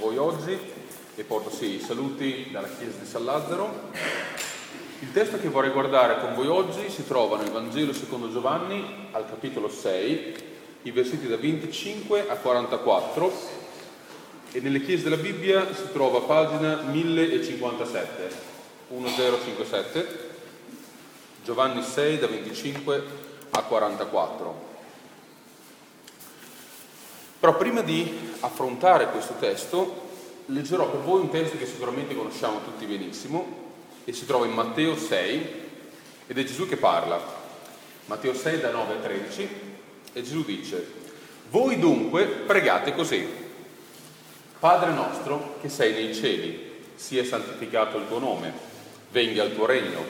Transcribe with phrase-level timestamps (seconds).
[0.00, 0.58] voi oggi
[1.14, 3.90] e porto sì i saluti dalla chiesa di San Lazzaro.
[5.00, 9.28] Il testo che vorrei guardare con voi oggi si trova nel Vangelo secondo Giovanni al
[9.28, 10.34] capitolo 6,
[10.82, 13.32] i versetti da 25 a 44
[14.52, 18.30] e nelle chiese della Bibbia si trova pagina 1057,
[18.88, 20.28] 1057,
[21.44, 23.02] Giovanni 6 da 25
[23.50, 24.69] a 44.
[27.40, 30.08] Però prima di affrontare questo testo,
[30.46, 33.68] leggerò per voi un testo che sicuramente conosciamo tutti benissimo
[34.04, 35.54] e si trova in Matteo 6
[36.26, 37.18] ed è Gesù che parla.
[38.04, 39.48] Matteo 6 da 9 a 13
[40.12, 40.86] e Gesù dice,
[41.48, 43.26] voi dunque pregate così,
[44.58, 48.52] Padre nostro che sei nei cieli, sia santificato il tuo nome,
[49.10, 50.04] venga il tuo regno,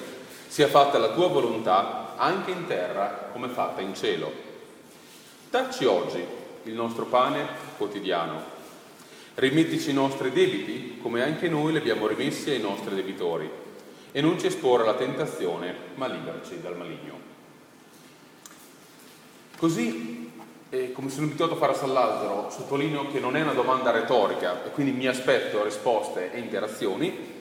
[0.48, 4.32] sia fatta la tua volontà anche in terra come fatta in cielo.
[5.48, 7.46] Dacci oggi il nostro pane
[7.76, 8.58] quotidiano.
[9.34, 13.48] Rimettici i nostri debiti come anche noi li abbiamo rimessi ai nostri debitori
[14.12, 17.28] e non ci esporre alla tentazione, ma liberaci dal maligno.
[19.56, 20.30] Così,
[20.70, 23.90] eh, come sono abituato a fare a San Lazzaro, sottolineo che non è una domanda
[23.90, 27.38] retorica e quindi mi aspetto risposte e interazioni.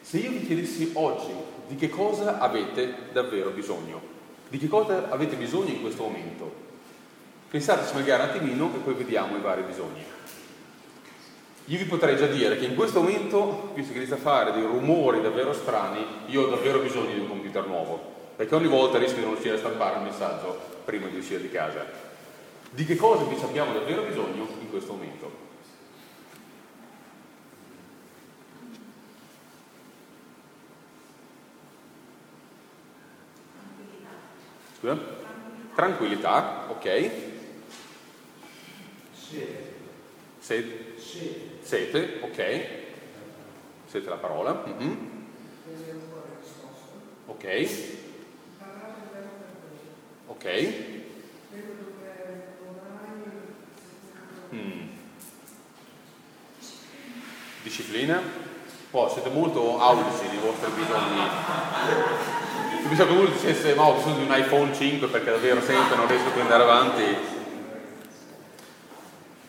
[0.00, 1.32] Se io vi chiedessi oggi
[1.66, 4.00] di che cosa avete davvero bisogno,
[4.48, 6.52] di che cosa avete bisogno in questo momento,
[7.54, 10.04] Pensateci magari un attimino e poi vediamo i vari bisogni.
[11.66, 14.62] Io vi potrei già dire che in questo momento, visto che inizia a fare dei
[14.62, 19.18] rumori davvero strani, io ho davvero bisogno di un computer nuovo, perché ogni volta rischio
[19.18, 21.86] di non riuscire a stampare un messaggio prima di uscire di casa.
[22.70, 25.30] Di che cosa invece abbiamo davvero bisogno in questo momento?
[35.72, 37.33] Tranquillità, ok.
[40.38, 40.94] Sete.
[41.62, 42.66] Sete, ok.
[43.86, 44.64] Sete la parola.
[44.68, 44.96] Mm-hmm.
[47.26, 47.68] Ok.
[50.26, 50.74] Ok.
[54.52, 54.88] Mm.
[57.62, 58.20] Disciplina.
[58.90, 61.20] Poi siete molto aulici nei vostri bisogni.
[62.88, 65.96] Mi sa che uno dicesse ma ho bisogno di un iPhone 5 perché davvero sempre
[65.96, 67.33] non riesco a andare avanti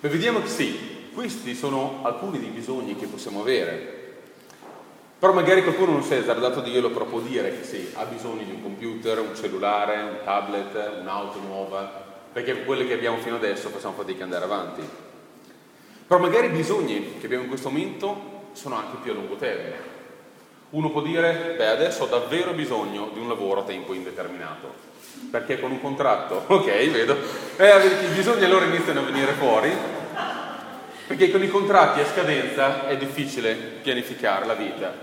[0.06, 4.04] e vediamo che sì, questi sono alcuni dei bisogni che possiamo avere.
[5.18, 8.44] Però magari qualcuno non si è azzardato di però può dire che sì, ha bisogno
[8.44, 13.70] di un computer, un cellulare, un tablet, un'auto nuova, perché quelle che abbiamo fino adesso
[13.70, 14.88] facciamo fatica ad andare avanti.
[16.06, 19.94] Però magari i bisogni che abbiamo in questo momento sono anche più a lungo termine.
[20.70, 24.94] Uno può dire, beh adesso ho davvero bisogno di un lavoro a tempo indeterminato
[25.30, 27.18] perché con un contratto, ok, vedo,
[27.58, 29.72] eh, i bisogni allora iniziano a venire fuori,
[31.08, 34.94] perché con i contratti a scadenza è difficile pianificare la vita.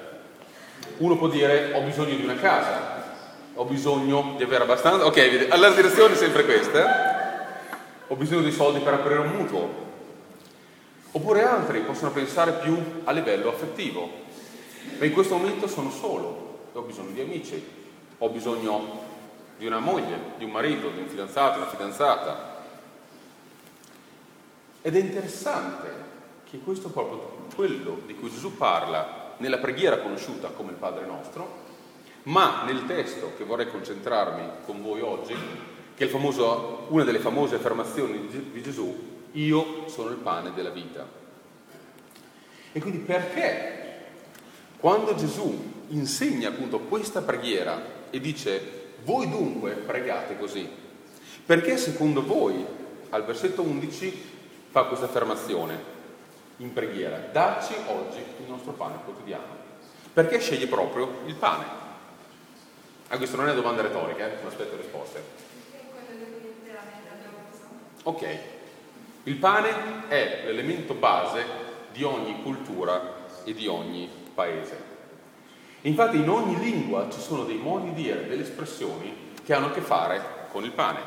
[0.98, 3.02] Uno può dire ho bisogno di una casa,
[3.54, 7.50] ho bisogno di avere abbastanza, ok, alla direzione è sempre questa,
[8.08, 9.90] ho bisogno di soldi per aprire un mutuo.
[11.12, 14.10] Oppure altri possono pensare più a livello affettivo,
[14.98, 17.64] ma in questo momento sono solo, ho bisogno di amici,
[18.18, 19.00] ho bisogno
[19.58, 22.50] di una moglie, di un marito, di un fidanzato, una fidanzata.
[24.80, 25.91] Ed è interessante
[26.52, 31.06] che questo è proprio quello di cui Gesù parla nella preghiera conosciuta come il Padre
[31.06, 31.60] nostro,
[32.24, 35.34] ma nel testo che vorrei concentrarmi con voi oggi,
[35.94, 38.94] che è famoso, una delle famose affermazioni di Gesù,
[39.32, 41.08] io sono il pane della vita.
[42.70, 44.04] E quindi perché
[44.76, 50.68] quando Gesù insegna appunto questa preghiera e dice voi dunque pregate così,
[51.46, 52.62] perché secondo voi,
[53.08, 54.30] al versetto 11,
[54.68, 55.92] fa questa affermazione
[56.62, 59.60] in preghiera, dacci oggi il nostro pane quotidiano.
[60.12, 61.64] Perché sceglie proprio il pane?
[63.08, 64.36] Ah, questo non è una domanda retorica, eh?
[64.36, 65.50] non aspetto risposte.
[68.04, 68.38] Ok,
[69.24, 71.44] il pane è l'elemento base
[71.92, 74.90] di ogni cultura e di ogni paese.
[75.82, 79.70] Infatti in ogni lingua ci sono dei modi di dire, delle espressioni che hanno a
[79.72, 81.00] che fare con il pane.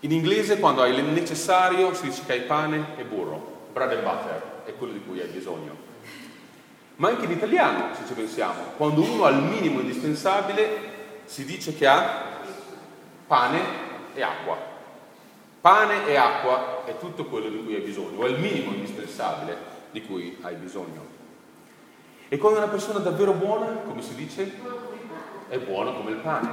[0.00, 4.02] In inglese quando hai il necessario si dice che hai pane e burro, bread and
[4.04, 5.76] butter, è quello di cui hai bisogno.
[6.96, 10.94] Ma anche in italiano, se ci pensiamo, quando uno ha il minimo indispensabile
[11.26, 12.22] si dice che ha
[13.26, 13.60] pane
[14.14, 14.56] e acqua.
[15.60, 19.58] Pane e acqua è tutto quello di cui hai bisogno, è il minimo indispensabile
[19.90, 21.04] di cui hai bisogno.
[22.28, 24.58] E quando una persona è davvero buona, come si dice?
[25.48, 26.48] È buona come il pane.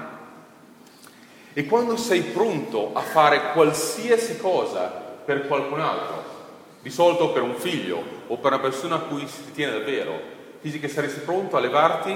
[1.54, 4.88] E quando sei pronto a fare qualsiasi cosa
[5.24, 6.23] per qualcun altro,
[6.84, 10.20] Di solito per un figlio o per una persona a cui si tiene davvero,
[10.60, 12.12] dici che saresti pronto a levarti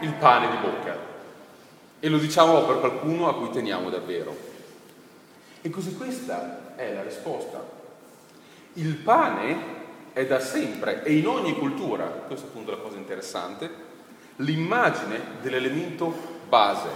[0.00, 0.98] il pane di bocca.
[1.98, 4.36] E lo diciamo per qualcuno a cui teniamo davvero.
[5.62, 7.66] E così questa è la risposta.
[8.74, 9.78] Il pane
[10.12, 13.70] è da sempre e in ogni cultura, questa è appunto la cosa interessante,
[14.36, 16.14] l'immagine dell'elemento
[16.50, 16.88] base,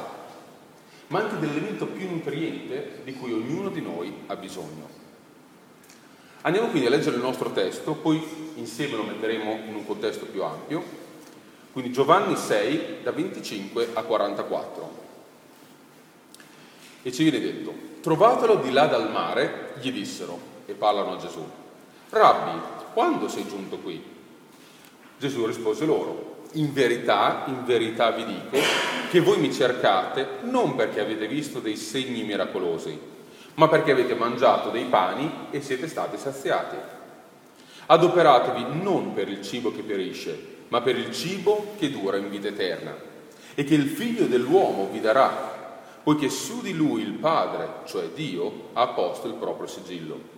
[1.07, 5.04] ma anche dell'elemento più nutriente di cui ognuno di noi ha bisogno.
[6.47, 8.23] Andiamo quindi a leggere il nostro testo, poi
[8.57, 10.83] insieme lo metteremo in un contesto più ampio.
[11.73, 15.03] Quindi Giovanni 6 da 25 a 44.
[17.03, 21.43] E ci viene detto, trovatelo di là dal mare, gli dissero, e parlano a Gesù,
[22.11, 22.61] Rabbi,
[22.93, 24.03] quando sei giunto qui?
[25.19, 28.59] Gesù rispose loro, in verità, in verità vi dico
[29.09, 33.13] che voi mi cercate non perché avete visto dei segni miracolosi,
[33.55, 36.77] ma perché avete mangiato dei pani e siete stati saziati.
[37.87, 42.49] Adoperatevi non per il cibo che perisce, ma per il cibo che dura in vita
[42.49, 42.97] eterna,
[43.55, 45.53] e che il figlio dell'uomo vi darà,
[46.03, 50.33] poiché su di lui il Padre, cioè Dio, ha posto il proprio sigillo.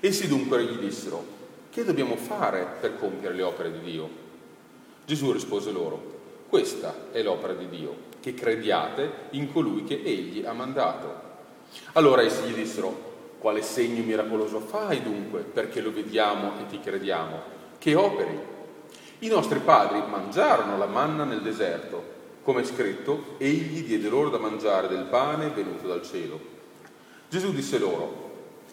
[0.00, 1.24] Essi dunque gli dissero,
[1.70, 4.08] che dobbiamo fare per compiere le opere di Dio?
[5.06, 6.12] Gesù rispose loro,
[6.48, 11.23] questa è l'opera di Dio, che crediate in colui che egli ha mandato.
[11.92, 17.42] Allora essi gli dissero, quale segno miracoloso fai dunque perché lo vediamo e ti crediamo?
[17.78, 18.38] Che operi?
[19.20, 22.12] I nostri padri mangiarono la manna nel deserto,
[22.42, 26.40] come è scritto, egli diede loro da mangiare del pane venuto dal cielo.
[27.28, 28.22] Gesù disse loro,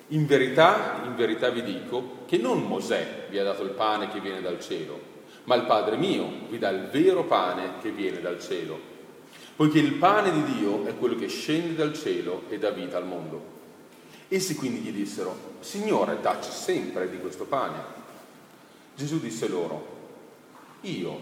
[0.07, 4.19] in verità, in verità vi dico che non Mosè vi ha dato il pane che
[4.19, 4.99] viene dal cielo,
[5.45, 8.90] ma il Padre mio vi dà il vero pane che viene dal cielo
[9.61, 13.05] poiché il pane di Dio è quello che scende dal cielo e dà vita al
[13.05, 13.43] mondo.
[14.27, 17.77] Essi quindi gli dissero, Signore, dacci sempre di questo pane.
[18.95, 19.99] Gesù disse loro,
[20.81, 21.19] io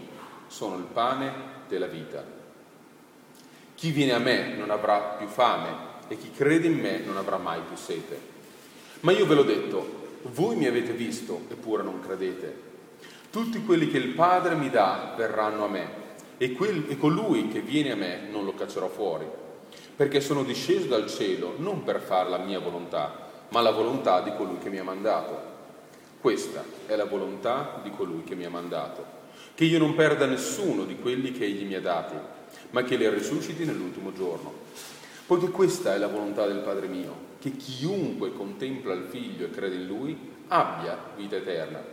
[0.48, 1.34] sono il pane
[1.68, 2.24] della vita.
[3.76, 5.76] Chi viene a me non avrà più fame
[6.08, 8.18] e chi crede in me non avrà mai più sete.
[9.02, 12.68] Ma io ve l'ho detto, voi mi avete visto eppure non credete.
[13.32, 15.99] Tutti quelli che il Padre mi dà verranno a me
[16.42, 19.28] e, quel, e colui che viene a me non lo caccerò fuori,
[19.94, 24.34] perché sono disceso dal cielo non per fare la mia volontà, ma la volontà di
[24.38, 25.58] colui che mi ha mandato.
[26.22, 29.06] Questa è la volontà di colui che mi ha mandato,
[29.54, 32.16] che io non perda nessuno di quelli che egli mi ha dati,
[32.70, 34.54] ma che li risusciti nell'ultimo giorno.
[35.26, 39.76] Poiché questa è la volontà del Padre mio, che chiunque contempla il Figlio e crede
[39.76, 41.84] in Lui abbia vita eterna,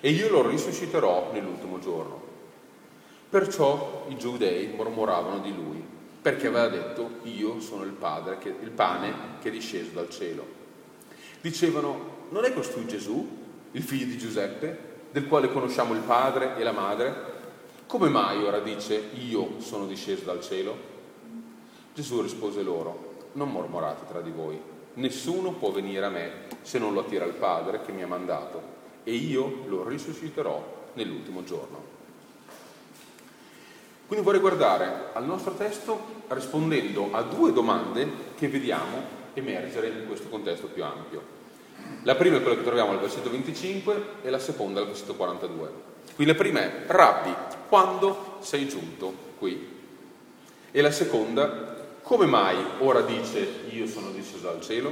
[0.00, 2.27] e io lo risusciterò nell'ultimo giorno.
[3.28, 5.84] Perciò i giudei mormoravano di lui,
[6.22, 10.46] perché aveva detto io sono il, padre che, il pane che è disceso dal cielo.
[11.40, 13.26] Dicevano, non è costui Gesù,
[13.72, 17.36] il figlio di Giuseppe, del quale conosciamo il padre e la madre?
[17.86, 20.76] Come mai ora dice io sono disceso dal cielo?
[21.94, 24.58] Gesù rispose loro, non mormorate tra di voi,
[24.94, 26.30] nessuno può venire a me
[26.62, 31.44] se non lo attira il Padre che mi ha mandato, e io lo risusciterò nell'ultimo
[31.44, 31.87] giorno.
[34.08, 38.08] Quindi vorrei guardare al nostro testo rispondendo a due domande
[38.38, 39.02] che vediamo
[39.34, 41.22] emergere in questo contesto più ampio.
[42.04, 45.70] La prima è quella che troviamo al versetto 25 e la seconda al versetto 42.
[46.14, 47.34] Quindi la prima è Rabbi,
[47.68, 49.76] quando sei giunto qui?
[50.70, 54.90] E la seconda, come mai ora dice io sono disceso dal cielo?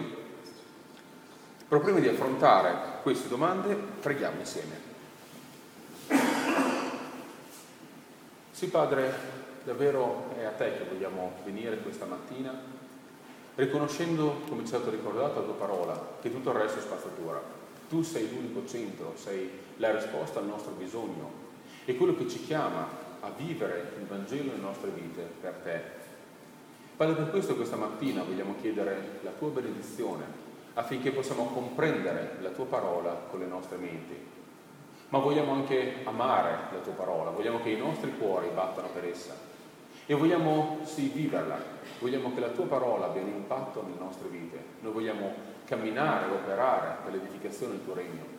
[1.67, 4.95] Però prima di affrontare queste domande preghiamo insieme.
[8.57, 9.13] Sì, Padre,
[9.65, 12.59] davvero è a te che vogliamo venire questa mattina,
[13.55, 17.39] riconoscendo, come ci è stato ricordato, la tua parola, che tutto il resto è spazzatura.
[17.87, 21.31] Tu sei l'unico centro, sei la risposta al nostro bisogno
[21.85, 22.89] e quello che ci chiama
[23.21, 25.81] a vivere il Vangelo nelle nostre vite per te.
[26.97, 30.25] Padre, per questo questa mattina vogliamo chiedere la tua benedizione
[30.73, 34.36] affinché possiamo comprendere la tua parola con le nostre menti
[35.09, 39.35] ma vogliamo anche amare la tua parola, vogliamo che i nostri cuori battano per essa
[40.05, 41.59] e vogliamo sì viverla,
[41.99, 45.33] vogliamo che la tua parola abbia un impatto nelle nostre vite, noi vogliamo
[45.65, 48.35] camminare, operare per l'edificazione del tuo regno.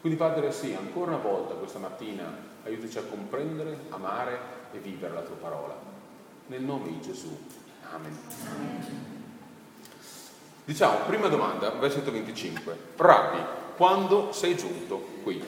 [0.00, 2.24] Quindi Padre sì, ancora una volta questa mattina
[2.64, 4.38] aiutaci a comprendere, amare
[4.72, 5.74] e vivere la tua parola.
[6.46, 7.36] Nel nome di Gesù.
[7.92, 8.16] Amen.
[10.64, 12.76] Diciamo, prima domanda, versetto 25.
[12.96, 13.38] Rabbi,
[13.76, 15.42] quando sei giunto qui?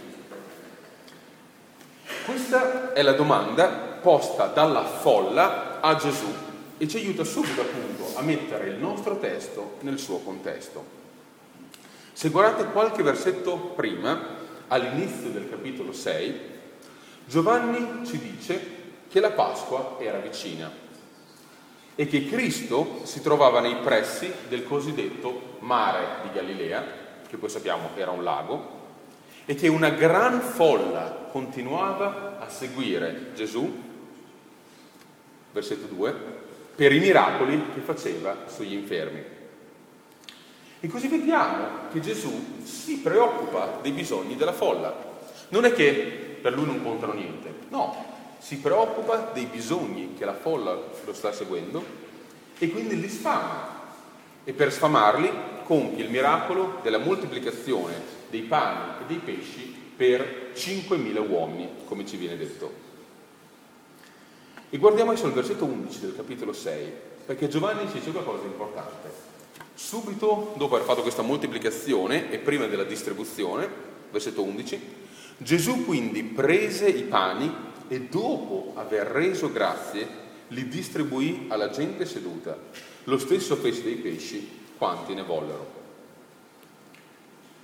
[2.24, 6.32] Questa è la domanda posta dalla folla a Gesù
[6.76, 10.98] e ci aiuta subito appunto a mettere il nostro testo nel suo contesto.
[12.12, 16.40] Se guardate qualche versetto prima, all'inizio del capitolo 6,
[17.24, 20.70] Giovanni ci dice che la Pasqua era vicina
[21.94, 26.84] e che Cristo si trovava nei pressi del cosiddetto mare di Galilea,
[27.26, 28.79] che poi sappiamo era un lago,
[29.50, 33.68] e che una gran folla continuava a seguire Gesù,
[35.50, 36.14] versetto 2,
[36.76, 39.24] per i miracoli che faceva sugli infermi.
[40.78, 44.94] E così vediamo che Gesù si preoccupa dei bisogni della folla.
[45.48, 48.04] Non è che per lui non contano niente, no,
[48.38, 51.84] si preoccupa dei bisogni che la folla lo sta seguendo
[52.56, 53.78] e quindi li sfama.
[54.44, 55.32] E per sfamarli
[55.64, 62.16] compie il miracolo della moltiplicazione dei pani e dei pesci per 5.000 uomini, come ci
[62.16, 62.88] viene detto.
[64.70, 66.92] E guardiamo adesso il versetto 11 del capitolo 6,
[67.26, 69.10] perché Giovanni ci dice qualcosa di importante.
[69.74, 73.68] Subito dopo aver fatto questa moltiplicazione e prima della distribuzione,
[74.10, 74.80] versetto 11,
[75.36, 77.52] Gesù quindi prese i pani
[77.88, 80.06] e dopo aver reso grazie
[80.48, 82.56] li distribuì alla gente seduta.
[83.04, 85.79] Lo stesso fece dei pesci quanti ne vollero.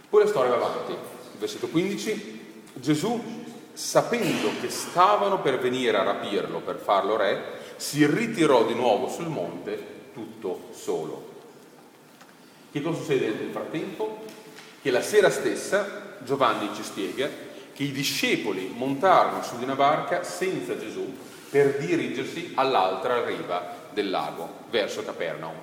[0.08, 0.94] Poi la storia va avanti.
[1.38, 7.42] Versetto 15, Gesù, sapendo che stavano per venire a rapirlo, per farlo re,
[7.76, 11.34] si ritirò di nuovo sul monte tutto solo.
[12.72, 14.24] Che cosa succede nel frattempo?
[14.80, 17.28] Che la sera stessa Giovanni ci spiega
[17.74, 21.14] che i discepoli montarono su di una barca senza Gesù
[21.50, 25.56] per dirigersi all'altra riva del lago, verso Capernaum.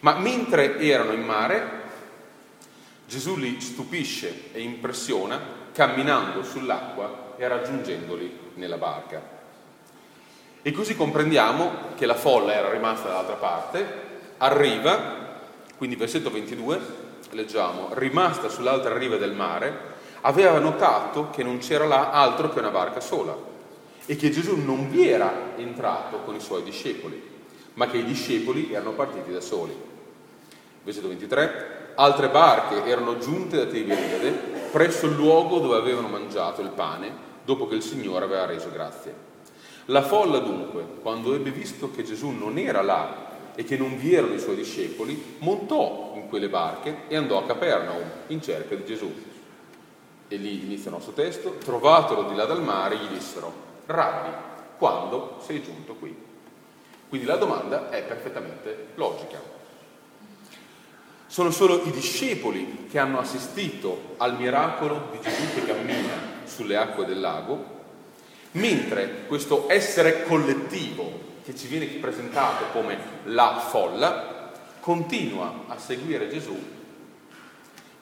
[0.00, 1.81] Ma mentre erano in mare,
[3.06, 9.40] Gesù li stupisce e impressiona camminando sull'acqua e raggiungendoli nella barca.
[10.62, 15.20] E così comprendiamo che la folla era rimasta dall'altra parte, arriva
[15.76, 16.80] quindi versetto 22,
[17.30, 19.90] leggiamo, rimasta sull'altra riva del mare,
[20.20, 23.36] aveva notato che non c'era là altro che una barca sola
[24.06, 27.20] e che Gesù non vi era entrato con i suoi discepoli,
[27.74, 29.76] ma che i discepoli erano partiti da soli.
[30.84, 34.30] Versetto 23, altre barche erano giunte da Tiberiade
[34.70, 39.30] presso il luogo dove avevano mangiato il pane dopo che il Signore aveva reso grazie.
[39.86, 44.14] La folla dunque, quando ebbe visto che Gesù non era là e che non vi
[44.14, 48.84] erano i suoi discepoli, montò in quelle barche e andò a Capernaum in cerca di
[48.84, 49.12] Gesù.
[50.28, 53.52] E lì inizia il nostro testo, trovatelo di là dal mare, gli dissero,
[53.86, 54.30] Rabbi,
[54.78, 56.16] quando sei giunto qui?
[57.08, 59.61] Quindi la domanda è perfettamente logica.
[61.32, 66.12] Sono solo i discepoli che hanno assistito al miracolo di Gesù che cammina
[66.44, 67.64] sulle acque del lago,
[68.50, 76.54] mentre questo essere collettivo che ci viene presentato come la folla, continua a seguire Gesù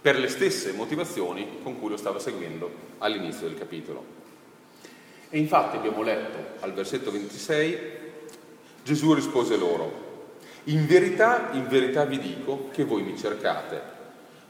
[0.00, 2.68] per le stesse motivazioni con cui lo stava seguendo
[2.98, 4.04] all'inizio del capitolo.
[5.28, 7.78] E infatti abbiamo letto al versetto 26,
[8.82, 10.09] Gesù rispose loro,
[10.64, 13.98] in verità, in verità vi dico che voi mi cercate,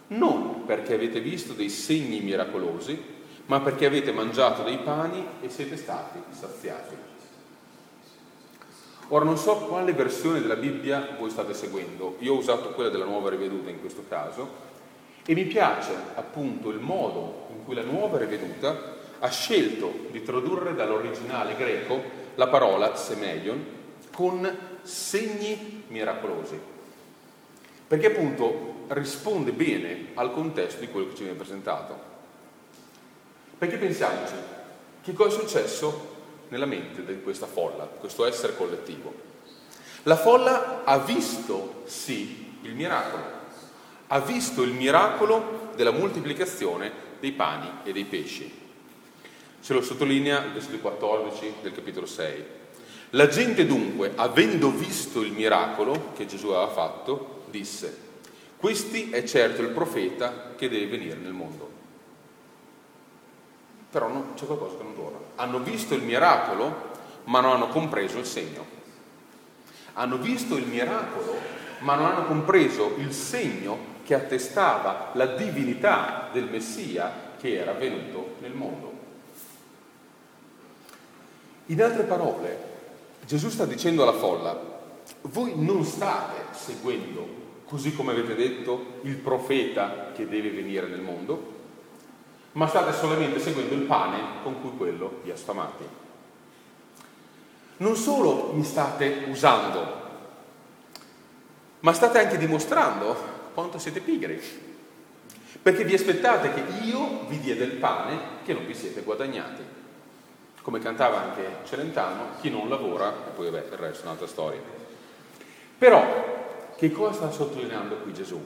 [0.09, 5.77] non perché avete visto dei segni miracolosi, ma perché avete mangiato dei pani e siete
[5.77, 6.95] stati saziati.
[9.09, 13.05] Ora non so quale versione della Bibbia voi state seguendo, io ho usato quella della
[13.05, 14.69] nuova riveduta in questo caso.
[15.27, 20.75] E mi piace appunto il modo in cui la nuova riveduta ha scelto di tradurre
[20.75, 22.03] dall'originale greco
[22.37, 23.65] la parola semeion
[24.13, 26.59] con segni miracolosi,
[27.87, 32.09] perché appunto risponde bene al contesto di quello che ci viene presentato.
[33.59, 34.35] Perché pensiamoci,
[35.03, 36.19] che cosa è successo
[36.49, 39.29] nella mente di questa folla, questo essere collettivo.
[40.05, 43.23] La folla ha visto, sì, il miracolo,
[44.07, 48.59] ha visto il miracolo della moltiplicazione dei pani e dei pesci.
[49.63, 52.45] Ce lo sottolinea il versetto 14 del capitolo 6.
[53.11, 58.09] La gente dunque, avendo visto il miracolo che Gesù aveva fatto, disse,
[58.57, 61.69] questi è certo il profeta che deve venire nel mondo.
[63.91, 65.19] Però no, c'è qualcosa che non torna.
[65.37, 66.89] Hanno visto il miracolo,
[67.25, 68.65] ma non hanno compreso il segno.
[69.95, 71.37] Hanno visto il miracolo,
[71.81, 78.37] ma non hanno compreso il segno che attestava la divinità del Messia che era venuto
[78.41, 78.93] nel mondo.
[81.67, 82.70] In altre parole,
[83.25, 84.59] Gesù sta dicendo alla folla,
[85.23, 87.27] voi non state seguendo,
[87.65, 91.59] così come avete detto, il profeta che deve venire nel mondo,
[92.53, 95.85] ma state solamente seguendo il pane con cui quello vi ha sfamati.
[97.77, 99.99] Non solo mi state usando,
[101.81, 103.17] ma state anche dimostrando
[103.55, 104.69] quanto siete pigri.
[105.63, 109.63] Perché vi aspettate che io vi dia del pane che non vi siete guadagnati.
[110.63, 114.61] Come cantava anche Celentano, chi non lavora, e poi vabbè, il resto è un'altra storia.
[115.79, 118.39] Però, che cosa sta sottolineando qui Gesù?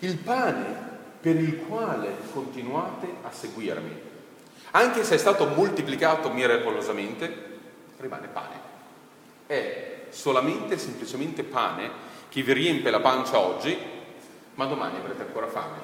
[0.00, 4.00] Il pane per il quale continuate a seguirmi,
[4.72, 7.50] anche se è stato moltiplicato miracolosamente,
[7.98, 8.60] rimane pane.
[9.46, 11.90] È solamente, semplicemente pane
[12.28, 13.76] che vi riempie la pancia oggi,
[14.54, 15.76] ma domani avrete ancora fame.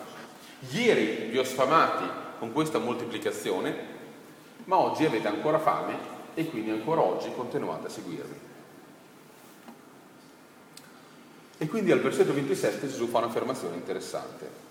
[0.71, 2.05] Ieri vi ho sfamati
[2.39, 3.97] con questa moltiplicazione,
[4.69, 5.97] ma oggi avete ancora fame
[6.35, 8.39] e quindi ancora oggi continuate a seguirmi.
[11.57, 14.67] E quindi al versetto 27 Gesù fa un'affermazione interessante.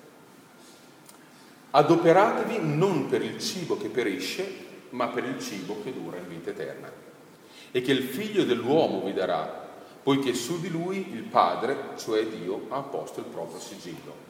[1.72, 6.52] Adoperatevi non per il cibo che perisce, ma per il cibo che dura in vita
[6.52, 6.90] eterna.
[7.72, 9.68] E che il figlio dell'uomo vi darà,
[10.02, 14.27] poiché su di lui il Padre, cioè Dio, ha posto il proprio sigillo.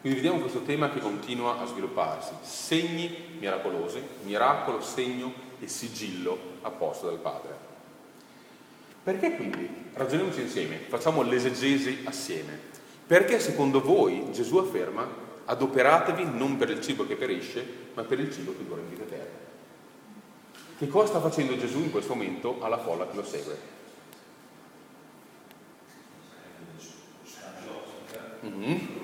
[0.00, 2.32] Quindi vediamo questo tema che continua a svilupparsi.
[2.40, 7.68] Segni miracolosi, miracolo, segno e sigillo apposto dal Padre.
[9.02, 9.68] Perché quindi?
[9.92, 12.58] Ragioniamoci insieme, facciamo l'esegesi assieme.
[13.06, 18.32] Perché secondo voi Gesù afferma adoperatevi non per il cibo che perisce, ma per il
[18.32, 19.38] cibo che dura in vita eterna.
[20.78, 23.78] Che cosa sta facendo Gesù in questo momento alla folla che lo segue?
[28.46, 28.99] Mm-hmm.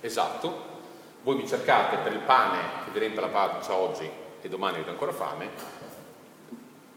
[0.00, 0.76] Esatto.
[1.22, 4.08] Voi mi cercate per il pane che vi riempie la pancia oggi
[4.40, 5.50] e domani avete ancora fame,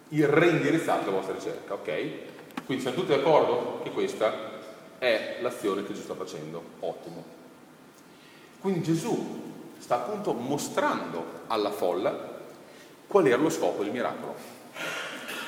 [0.10, 2.66] il reindirizzato la vostra ricerca, ok?
[2.66, 4.60] Quindi siamo tutti d'accordo che questa
[5.00, 6.64] è l'azione che Gesù sta facendo.
[6.82, 7.24] Ottimo.
[8.60, 9.42] Quindi Gesù
[9.80, 12.30] sta appunto mostrando alla folla
[13.08, 14.36] qual era lo scopo del miracolo.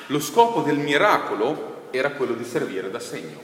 [0.08, 3.40] Lo scopo del miracolo era quello di servire da segno.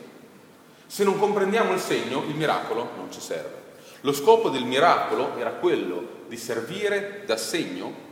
[0.86, 3.69] Se non comprendiamo il segno, il miracolo non ci serve.
[4.02, 8.08] Lo scopo del miracolo era quello di servire da segno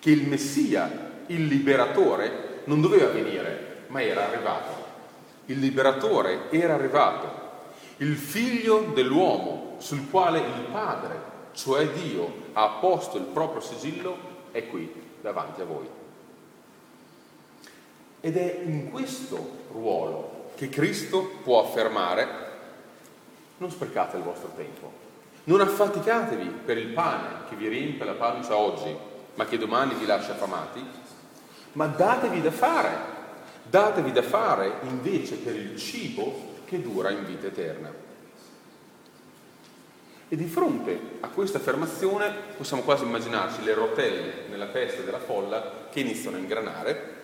[0.00, 4.88] che il Messia, il liberatore, non doveva venire, ma era arrivato.
[5.46, 7.48] Il liberatore era arrivato.
[7.98, 11.20] Il figlio dell'uomo sul quale il Padre,
[11.52, 14.16] cioè Dio, ha posto il proprio sigillo,
[14.50, 14.90] è qui
[15.20, 15.88] davanti a voi.
[18.20, 22.48] Ed è in questo ruolo che Cristo può affermare,
[23.58, 24.99] non sprecate il vostro tempo,
[25.44, 28.94] non affaticatevi per il pane che vi riempie la pancia oggi,
[29.34, 30.84] ma che domani vi lascia affamati,
[31.72, 32.96] ma datevi da fare,
[33.62, 38.08] datevi da fare invece per il cibo che dura in vita eterna.
[40.32, 45.88] E di fronte a questa affermazione possiamo quasi immaginarci le rotelle nella testa della folla
[45.90, 47.18] che iniziano a ingranare.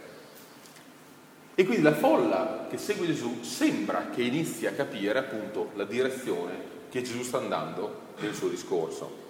[1.54, 6.74] E quindi la folla che segue Gesù sembra che inizi a capire appunto la direzione
[6.90, 9.24] che Gesù sta andando nel suo discorso.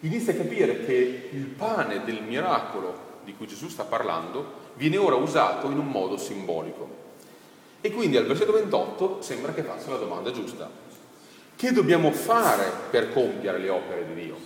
[0.00, 5.16] Inizia a capire che il pane del miracolo di cui Gesù sta parlando viene ora
[5.16, 7.04] usato in un modo simbolico.
[7.80, 10.70] E quindi al versetto 28 sembra che faccia la domanda giusta.
[11.56, 14.36] Che dobbiamo fare per compiere le opere di Dio?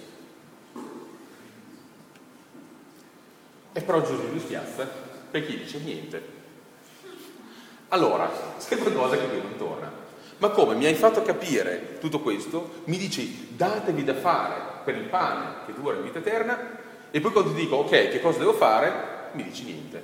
[3.72, 4.88] E però Gesù li spiazza
[5.30, 6.38] perché dice niente.
[7.88, 9.99] Allora, c'è qualcosa che qui non torna.
[10.40, 10.74] Ma come?
[10.74, 12.82] Mi hai fatto capire tutto questo?
[12.84, 16.58] Mi dici datevi da fare per il pane che dura in vita eterna
[17.10, 18.92] e poi quando ti dico ok, che cosa devo fare?
[19.32, 20.02] Mi dici niente.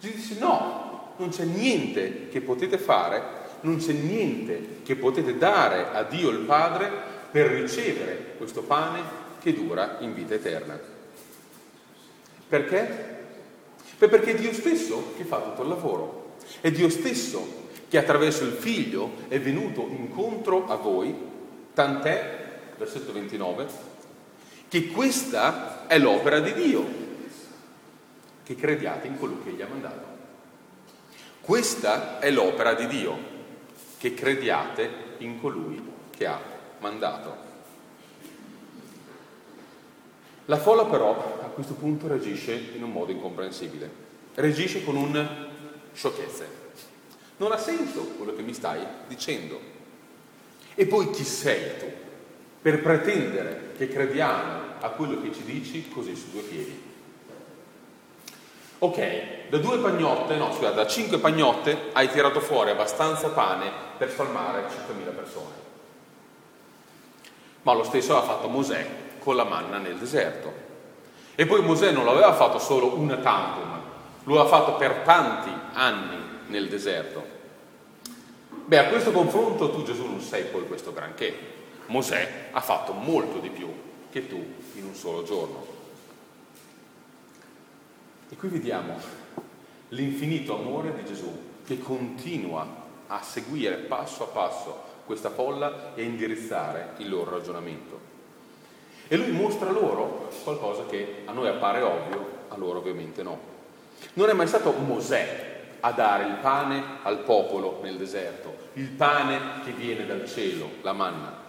[0.00, 5.90] Gesù dice no, non c'è niente che potete fare non c'è niente che potete dare
[5.92, 6.90] a Dio il Padre
[7.30, 9.02] per ricevere questo pane
[9.40, 10.78] che dura in vita eterna.
[12.48, 13.18] Perché?
[13.98, 16.36] Perché è Dio stesso che fa tutto il lavoro.
[16.60, 17.59] È Dio stesso
[17.90, 21.12] che attraverso il Figlio è venuto incontro a voi,
[21.74, 23.66] tant'è, versetto 29,
[24.68, 26.86] che questa è l'opera di Dio,
[28.44, 30.06] che crediate in colui che gli ha mandato.
[31.40, 33.18] Questa è l'opera di Dio,
[33.98, 35.82] che crediate in colui
[36.16, 36.40] che ha
[36.78, 37.48] mandato.
[40.44, 43.90] La folla però a questo punto reagisce in un modo incomprensibile,
[44.34, 45.48] reagisce con un
[45.92, 46.59] sciocchezze.
[47.40, 49.58] Non ha senso quello che mi stai dicendo.
[50.74, 51.90] E poi chi sei tu
[52.60, 56.88] per pretendere che crediamo a quello che ci dici così su due piedi?
[58.80, 64.10] Ok, da due pagnotte, no scusate, da cinque pagnotte hai tirato fuori abbastanza pane per
[64.10, 65.54] spalmare 5.000 persone.
[67.62, 68.86] Ma lo stesso ha fatto Mosè
[69.18, 70.52] con la manna nel deserto.
[71.34, 73.80] E poi Mosè non l'aveva fatto solo una tantum,
[74.24, 76.19] lo ha fatto per tanti anni
[76.50, 77.38] nel deserto.
[78.66, 81.34] Beh, a questo confronto tu Gesù non sei poi questo granché.
[81.86, 83.68] Mosè ha fatto molto di più
[84.10, 84.36] che tu
[84.74, 85.66] in un solo giorno.
[88.28, 88.96] E qui vediamo
[89.88, 92.66] l'infinito amore di Gesù che continua
[93.06, 97.98] a seguire passo a passo questa folla e a indirizzare il loro ragionamento.
[99.08, 103.38] E lui mostra loro qualcosa che a noi appare ovvio, a loro ovviamente no.
[104.12, 109.62] Non è mai stato Mosè a dare il pane al popolo nel deserto, il pane
[109.64, 111.42] che viene dal cielo, la manna,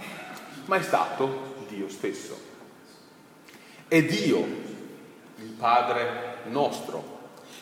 [0.66, 2.50] ma è stato Dio stesso.
[3.88, 4.38] È Dio,
[5.38, 7.20] il Padre nostro,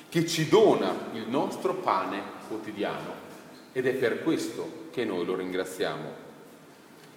[0.09, 3.27] che ci dona il nostro pane quotidiano
[3.71, 6.27] ed è per questo che noi lo ringraziamo.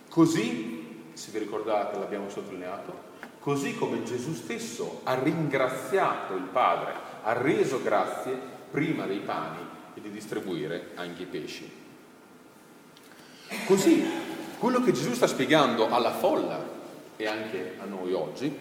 [0.09, 7.33] Così, se vi ricordate, l'abbiamo sottolineato, così come Gesù stesso ha ringraziato il Padre, ha
[7.33, 8.39] reso grazie
[8.73, 9.61] prima dei pani
[9.95, 11.71] e di distribuire anche i pesci.
[13.67, 14.05] Così,
[14.59, 16.65] quello che Gesù sta spiegando alla folla
[17.17, 18.59] e anche a noi oggi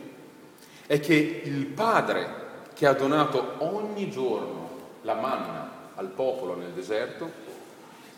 [0.85, 2.39] è che il Padre
[2.73, 4.69] che ha donato ogni giorno
[5.03, 7.31] la manna al popolo nel deserto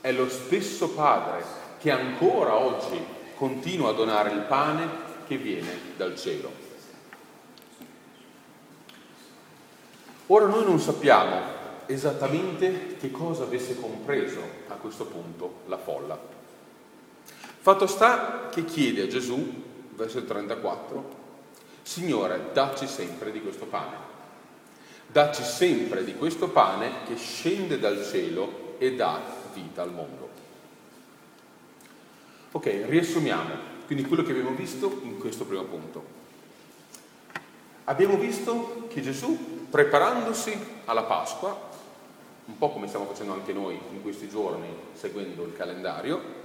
[0.01, 1.43] è lo stesso Padre
[1.77, 2.99] che ancora oggi
[3.35, 4.87] continua a donare il pane
[5.27, 6.51] che viene dal cielo.
[10.27, 16.19] Ora noi non sappiamo esattamente che cosa avesse compreso a questo punto la folla.
[17.59, 19.63] Fatto sta che chiede a Gesù,
[19.95, 21.21] versetto 34,
[21.81, 24.11] Signore, dacci sempre di questo pane.
[25.07, 29.21] Dacci sempre di questo pane che scende dal cielo e dà
[29.53, 30.29] vita al mondo.
[32.51, 36.21] Ok, riassumiamo quindi quello che abbiamo visto in questo primo punto.
[37.85, 41.71] Abbiamo visto che Gesù, preparandosi alla Pasqua,
[42.45, 46.41] un po' come stiamo facendo anche noi in questi giorni, seguendo il calendario,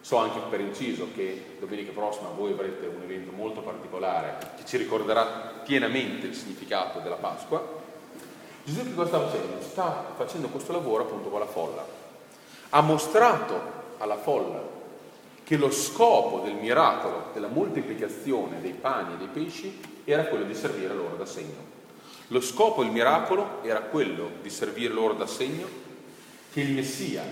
[0.00, 4.76] so anche per inciso che domenica prossima voi avrete un evento molto particolare che ci
[4.76, 7.82] ricorderà pienamente il significato della Pasqua.
[8.64, 9.62] Gesù che cosa sta facendo?
[9.62, 12.02] Sta facendo questo lavoro appunto con la folla
[12.76, 13.60] ha mostrato
[13.98, 14.60] alla folla
[15.44, 20.54] che lo scopo del miracolo, della moltiplicazione dei pani e dei pesci, era quello di
[20.54, 21.72] servire loro da segno.
[22.28, 25.68] Lo scopo del miracolo era quello di servire loro da segno
[26.52, 27.22] che il Messia,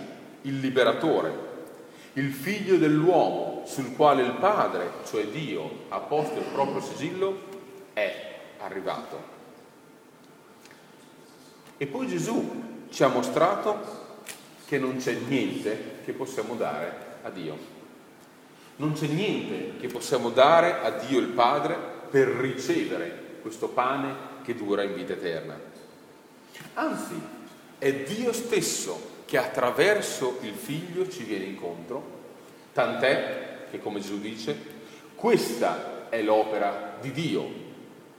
[0.43, 1.51] il liberatore,
[2.15, 7.41] il figlio dell'uomo sul quale il Padre, cioè Dio, ha posto il proprio sigillo,
[7.95, 9.31] è arrivato.
[11.79, 14.01] E poi Gesù ci ha mostrato
[14.67, 17.57] che non c'è niente che possiamo dare a Dio.
[18.77, 21.77] Non c'è niente che possiamo dare a Dio il Padre
[22.11, 25.59] per ricevere questo pane che dura in vita eterna.
[26.75, 27.21] Anzi,
[27.79, 32.21] è Dio stesso che attraverso il Figlio ci viene incontro,
[32.73, 34.57] tant'è che, come Gesù dice,
[35.15, 37.51] questa è l'opera di Dio,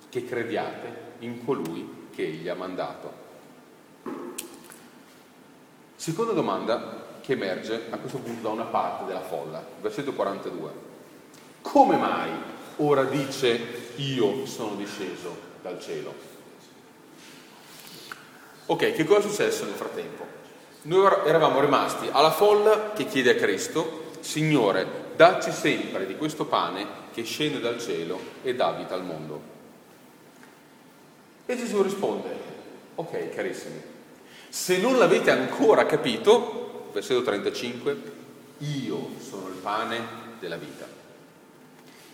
[0.09, 3.21] che crediate in colui che Egli ha mandato.
[5.95, 10.71] Seconda domanda che emerge a questo punto da una parte della folla, versetto 42.
[11.62, 12.29] Come mai
[12.77, 16.13] ora dice io sono disceso dal cielo?
[18.67, 20.26] Ok, che cosa è successo nel frattempo?
[20.84, 27.02] Noi eravamo rimasti alla folla che chiede a Cristo, Signore, dacci sempre di questo pane
[27.13, 29.41] che scende dal cielo e dà vita al mondo.
[31.45, 32.30] E Gesù risponde,
[32.95, 33.82] ok carissimi,
[34.49, 37.97] se non l'avete ancora capito, versetto 35,
[38.60, 39.99] io sono il pane
[40.39, 40.86] della vita.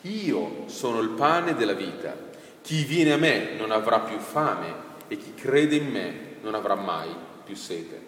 [0.01, 2.28] Io sono il pane della vita.
[2.61, 6.75] Chi viene a me non avrà più fame e chi crede in me non avrà
[6.75, 7.09] mai
[7.43, 8.07] più sete.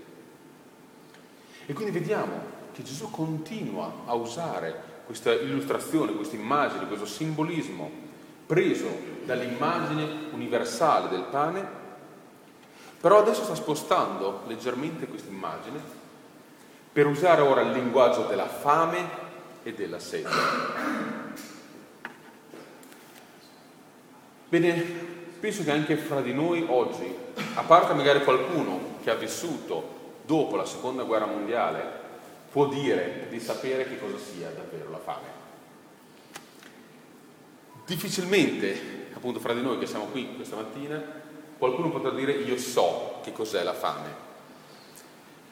[1.66, 7.90] E quindi vediamo che Gesù continua a usare questa illustrazione, questa immagine, questo simbolismo
[8.46, 8.88] preso
[9.26, 11.80] dall'immagine universale del pane
[13.02, 15.82] però adesso sta spostando leggermente questa immagine
[16.94, 19.10] per usare ora il linguaggio della fame
[19.64, 20.30] e della sete.
[24.52, 24.74] Bene,
[25.40, 27.16] penso che anche fra di noi oggi,
[27.54, 32.00] a parte magari qualcuno che ha vissuto dopo la seconda guerra mondiale,
[32.52, 35.40] può dire di sapere che cosa sia davvero la fame.
[37.86, 41.22] Difficilmente, appunto, fra di noi che siamo qui questa mattina,
[41.62, 44.10] Qualcuno potrà dire io so che cos'è la fame.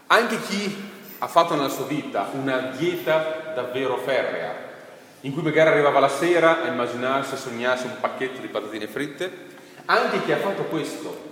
[0.08, 4.56] Anche chi ha fatto nella sua vita una dieta davvero ferrea,
[5.22, 9.48] in cui magari arrivava la sera a immaginarsi, a sognarsi un pacchetto di patatine fritte,
[9.86, 11.28] anche chi ha fatto questo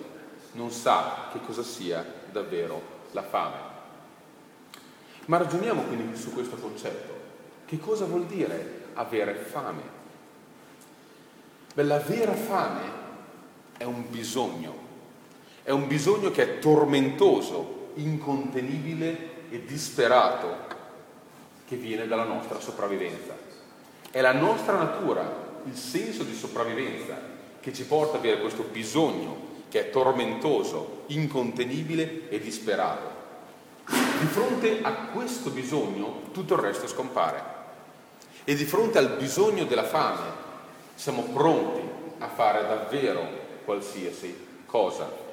[0.53, 3.75] non sa che cosa sia davvero la fame.
[5.25, 7.15] Ma ragioniamo quindi su questo concetto.
[7.65, 9.95] Che cosa vuol dire avere fame?
[11.73, 13.05] Beh, la vera fame
[13.77, 14.85] è un bisogno,
[15.63, 20.65] è un bisogno che è tormentoso, incontenibile e disperato,
[21.67, 23.46] che viene dalla nostra sopravvivenza.
[24.09, 29.87] È la nostra natura, il senso di sopravvivenza, che ci porta avere questo bisogno che
[29.87, 33.15] è tormentoso, incontenibile e disperato.
[33.85, 37.55] Di fronte a questo bisogno tutto il resto scompare.
[38.43, 40.45] E di fronte al bisogno della fame
[40.95, 41.81] siamo pronti
[42.19, 43.27] a fare davvero
[43.65, 45.25] qualsiasi cosa.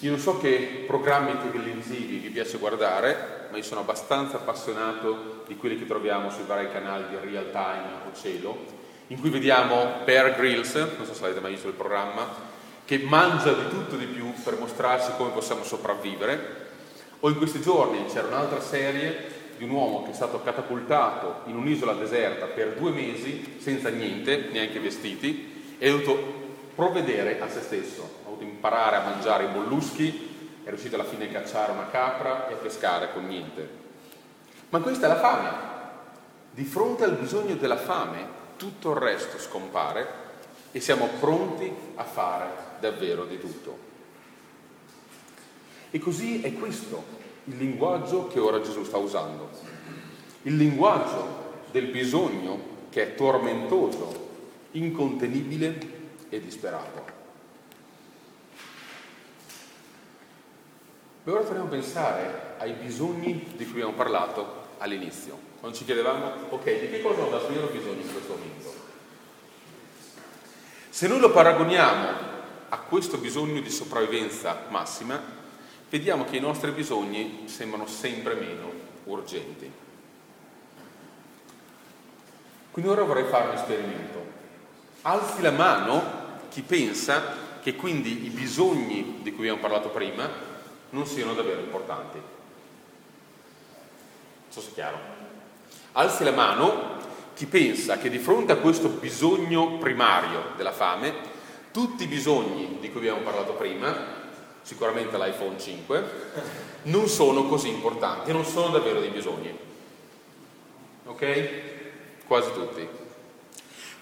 [0.00, 5.56] Io non so che programmi televisivi vi piace guardare, ma io sono abbastanza appassionato di
[5.56, 8.56] quelli che troviamo sui vari canali di real time o cielo,
[9.08, 12.26] in cui vediamo Bear Grylls, non so se avete mai visto il programma,
[12.84, 16.68] che mangia di tutto di più per mostrarci come possiamo sopravvivere,
[17.20, 21.56] o in questi giorni c'era un'altra serie di un uomo che è stato catapultato in
[21.56, 26.38] un'isola deserta per due mesi senza niente, neanche vestiti, e ha dovuto
[26.74, 30.29] provvedere a se stesso, ha dovuto imparare a mangiare i molluschi,
[30.70, 33.68] è riuscito alla fine a cacciare una capra e a pescare con niente.
[34.68, 35.68] Ma questa è la fame.
[36.52, 40.06] Di fronte al bisogno della fame tutto il resto scompare
[40.70, 42.46] e siamo pronti a fare
[42.78, 43.88] davvero di tutto.
[45.90, 49.50] E così è questo il linguaggio che ora Gesù sta usando,
[50.42, 54.28] il linguaggio del bisogno che è tormentoso,
[54.72, 57.19] incontenibile e disperato.
[61.22, 65.38] E ora torniamo a pensare ai bisogni di cui abbiamo parlato all'inizio.
[65.60, 68.74] Quando ci chiedevamo, ok, di che cosa ho davvero bisogno in questo momento?
[70.88, 72.08] Se noi lo paragoniamo
[72.70, 75.20] a questo bisogno di sopravvivenza massima,
[75.90, 78.72] vediamo che i nostri bisogni sembrano sempre meno
[79.04, 79.70] urgenti.
[82.70, 84.24] Quindi ora vorrei fare un esperimento.
[85.02, 86.02] Alzi la mano
[86.48, 90.49] chi pensa che quindi i bisogni di cui abbiamo parlato prima
[90.90, 92.18] non siano davvero importanti.
[94.48, 94.98] So se è chiaro.
[95.92, 96.98] Alzi la mano
[97.34, 101.14] chi pensa che di fronte a questo bisogno primario della fame,
[101.72, 104.18] tutti i bisogni di cui abbiamo parlato prima,
[104.62, 106.04] sicuramente l'iPhone 5,
[106.82, 109.56] non sono così importanti, non sono davvero dei bisogni.
[111.06, 111.50] Ok?
[112.26, 112.86] Quasi tutti.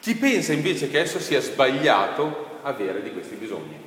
[0.01, 3.78] Chi pensa invece che esso sia sbagliato avere di questi bisogni?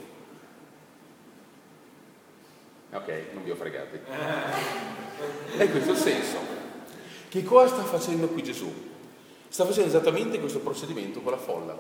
[2.93, 3.99] Ok, non vi ho fregati.
[5.57, 6.37] È questo il senso.
[7.29, 8.89] Che cosa sta facendo qui Gesù?
[9.47, 11.77] Sta facendo esattamente questo procedimento con la folla.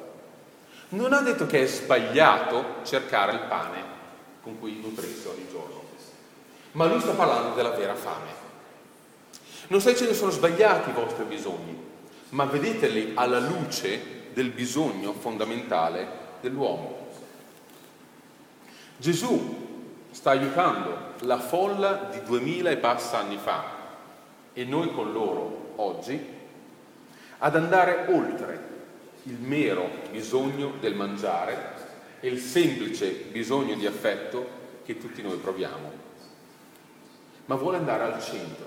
[0.89, 3.83] Non ha detto che è sbagliato cercare il pane
[4.41, 5.81] con cui nutrirsi ogni giorno,
[6.73, 8.39] ma lui sta parlando della vera fame.
[9.67, 11.77] Non sta dicendo sono sbagliati i vostri bisogni,
[12.29, 16.07] ma vedeteli alla luce del bisogno fondamentale
[16.41, 17.07] dell'uomo.
[18.97, 19.70] Gesù
[20.11, 23.79] sta aiutando la folla di duemila e passa anni fa
[24.53, 26.39] e noi con loro oggi,
[27.37, 28.69] ad andare oltre
[29.23, 31.79] il mero bisogno del mangiare
[32.19, 36.09] e il semplice bisogno di affetto che tutti noi proviamo.
[37.45, 38.65] Ma vuole andare al centro,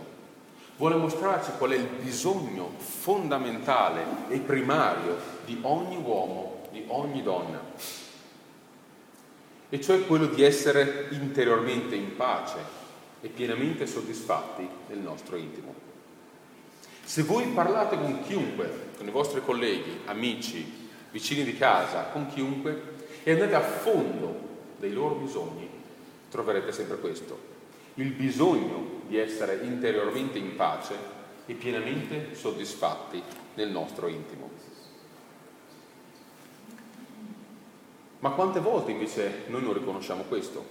[0.76, 7.60] vuole mostrarci qual è il bisogno fondamentale e primario di ogni uomo, di ogni donna,
[9.74, 12.58] e cioè quello di essere interiormente in pace
[13.20, 15.74] e pienamente soddisfatti nel nostro intimo.
[17.02, 22.82] Se voi parlate con chiunque, con i vostri colleghi, amici, vicini di casa, con chiunque,
[23.24, 24.38] e andate a fondo
[24.78, 25.68] dei loro bisogni,
[26.30, 27.36] troverete sempre questo,
[27.94, 30.94] il bisogno di essere interiormente in pace
[31.46, 33.20] e pienamente soddisfatti
[33.54, 34.53] nel nostro intimo.
[38.24, 40.64] Ma quante volte invece noi non riconosciamo questo?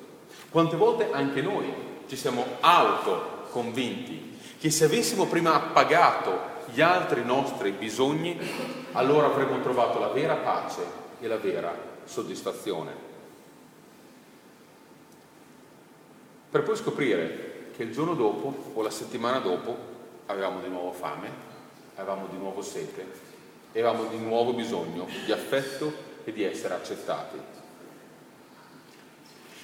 [0.49, 1.71] Quante volte anche noi
[2.07, 8.39] ci siamo autoconvinti che se avessimo prima appagato gli altri nostri bisogni,
[8.93, 10.81] allora avremmo trovato la vera pace
[11.19, 12.91] e la vera soddisfazione.
[16.49, 19.77] Per poi scoprire che il giorno dopo o la settimana dopo
[20.25, 21.29] avevamo di nuovo fame,
[21.97, 23.31] avevamo di nuovo sete
[23.73, 27.37] avevamo di nuovo bisogno di affetto e di essere accettati.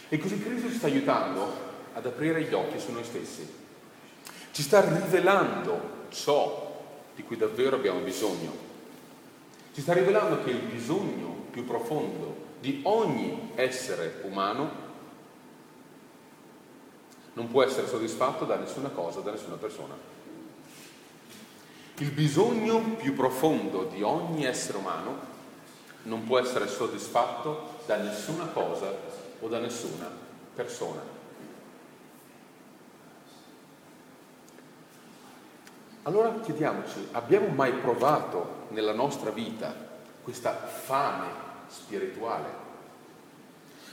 [0.09, 3.47] E così Cristo ci sta aiutando ad aprire gli occhi su noi stessi.
[4.51, 6.67] Ci sta rivelando ciò
[7.15, 8.67] di cui davvero abbiamo bisogno.
[9.73, 14.87] Ci sta rivelando che il bisogno più profondo di ogni essere umano
[17.33, 19.95] non può essere soddisfatto da nessuna cosa, da nessuna persona.
[21.97, 25.37] Il bisogno più profondo di ogni essere umano
[26.03, 28.91] non può essere soddisfatto da nessuna cosa
[29.39, 30.09] o da nessuna
[30.55, 31.17] persona.
[36.03, 39.73] Allora chiediamoci, abbiamo mai provato nella nostra vita
[40.23, 41.27] questa fame
[41.67, 42.67] spirituale?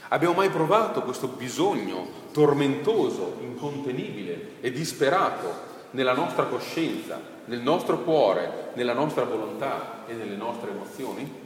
[0.08, 8.70] Abbiamo mai provato questo bisogno tormentoso, incontenibile e disperato nella nostra coscienza, nel nostro cuore,
[8.74, 11.45] nella nostra volontà e nelle nostre emozioni?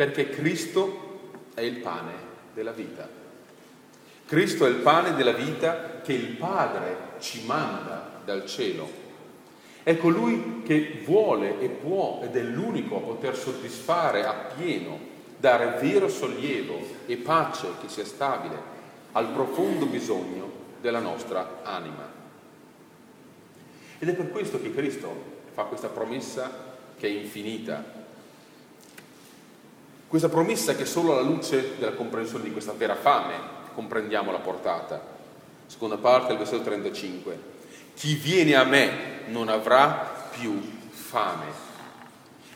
[0.00, 1.18] Perché Cristo
[1.52, 2.12] è il pane
[2.54, 3.06] della vita.
[4.24, 8.88] Cristo è il pane della vita che il Padre ci manda dal cielo
[9.82, 14.98] è colui che vuole e può ed è l'unico a poter soddisfare appieno,
[15.36, 18.56] dare vero sollievo e pace che sia stabile
[19.12, 22.08] al profondo bisogno della nostra anima.
[23.98, 25.12] Ed è per questo che Cristo
[25.52, 27.99] fa questa promessa che è infinita,
[30.10, 33.36] questa promessa che solo alla luce della comprensione di questa vera fame
[33.74, 35.00] comprendiamo la portata.
[35.66, 37.38] Seconda parte del versetto 35.
[37.94, 41.46] Chi viene a me non avrà più fame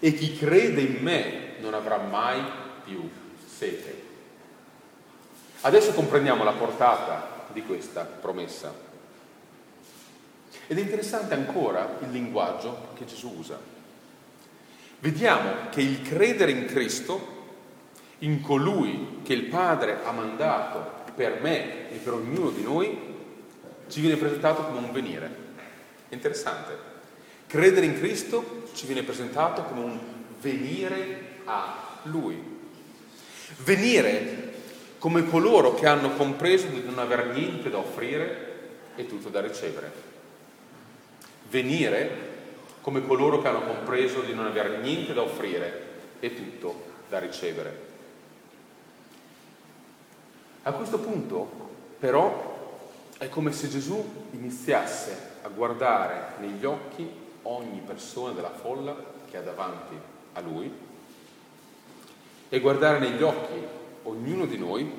[0.01, 2.43] e chi crede in me non avrà mai
[2.83, 3.09] più
[3.47, 4.03] sete.
[5.61, 8.75] Adesso comprendiamo la portata di questa promessa.
[10.67, 13.57] Ed è interessante ancora il linguaggio che Gesù usa.
[14.99, 17.34] Vediamo che il credere in Cristo,
[18.25, 22.99] in colui che il Padre ha mandato per me e per ognuno di noi,
[23.89, 25.43] ci viene presentato come un venire.
[26.09, 26.93] Interessante.
[27.47, 29.99] Credere in Cristo ci viene presentato come un
[30.41, 32.53] venire a Lui.
[33.59, 34.53] Venire
[34.99, 38.53] come coloro che hanno compreso di non aver niente da offrire
[38.97, 39.93] e tutto da ricevere.
[41.51, 42.33] Venire
[42.81, 45.83] come coloro che hanno compreso di non avere niente da offrire
[46.21, 47.93] e tutto da ricevere.
[50.67, 51.47] A questo punto,
[51.99, 52.79] però,
[53.19, 57.07] è come se Gesù iniziasse a guardare negli occhi
[57.43, 58.97] ogni persona della folla
[59.31, 59.95] che ha davanti
[60.33, 60.73] a lui
[62.49, 63.63] e guardare negli occhi
[64.05, 64.91] ognuno di noi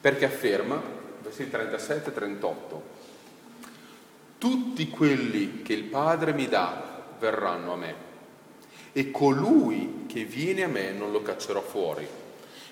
[0.00, 0.80] perché afferma,
[1.20, 2.82] versetti 37 e 38,
[4.38, 7.94] tutti quelli che il Padre mi dà verranno a me
[8.92, 12.06] e colui che viene a me non lo caccerò fuori,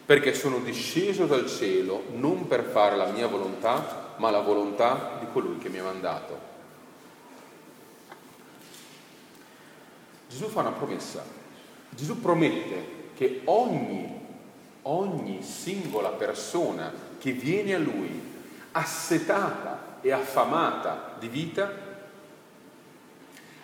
[0.04, 5.26] perché sono disceso dal cielo non per fare la mia volontà, ma la volontà di
[5.32, 6.50] colui che mi ha mandato.
[10.28, 11.22] Gesù fa una promessa.
[11.90, 14.26] Gesù promette che ogni,
[14.82, 18.30] ogni singola persona che viene a lui
[18.72, 21.70] assetata e affamata di vita,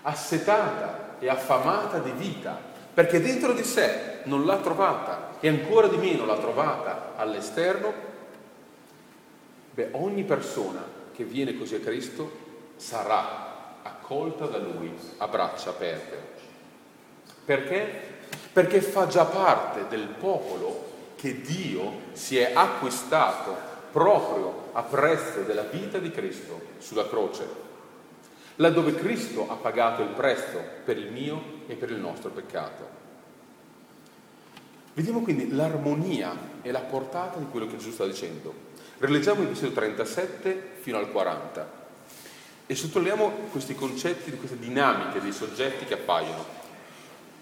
[0.03, 2.57] assetata e affamata di vita,
[2.95, 8.07] perché dentro di sé non l'ha trovata e ancora di meno l'ha trovata all'esterno,
[9.79, 12.29] Beh, ogni persona che viene così a Cristo
[12.75, 16.21] sarà accolta da Lui a braccia aperte.
[17.45, 18.17] Perché?
[18.53, 23.55] Perché fa già parte del popolo che Dio si è acquistato
[23.93, 27.47] proprio a prezzo della vita di Cristo sulla croce,
[28.57, 33.08] laddove Cristo ha pagato il prezzo per il mio e per il nostro peccato.
[34.99, 38.53] Vediamo quindi l'armonia e la portata di quello che Gesù sta dicendo.
[38.99, 41.71] Rileggiamo il versetto 37 fino al 40
[42.67, 46.45] e sottolineiamo questi concetti, queste dinamiche dei soggetti che appaiono.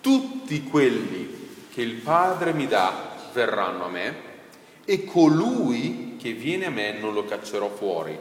[0.02, 4.14] Tutti quelli che il Padre mi dà verranno a me
[4.84, 8.18] e colui che viene a me non lo caccerò fuori,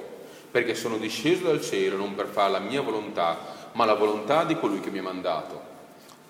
[0.49, 3.37] perché sono disceso dal cielo non per fare la mia volontà,
[3.73, 5.61] ma la volontà di colui che mi ha mandato.